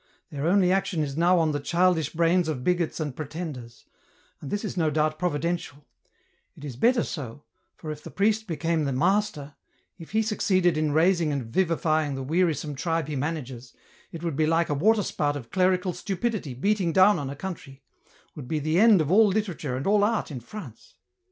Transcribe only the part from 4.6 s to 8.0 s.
is no doubt providential; it is better so, for